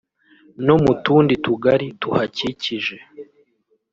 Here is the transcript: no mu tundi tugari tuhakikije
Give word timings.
no 0.65 0.75
mu 0.83 0.93
tundi 1.03 1.33
tugari 1.45 1.87
tuhakikije 2.01 2.95